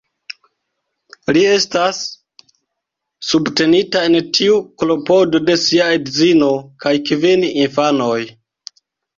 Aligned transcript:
Li 1.35 1.41
estas 1.55 1.99
subtenita 3.33 4.03
en 4.07 4.17
tiu 4.39 4.57
klopodo 4.85 5.43
de 5.51 5.59
sia 5.67 5.93
edzino 6.01 6.51
kaj 6.87 6.95
kvin 7.11 7.49
infanoj. 7.53 8.21